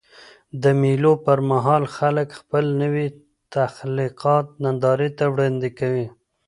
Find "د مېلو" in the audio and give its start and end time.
0.63-1.13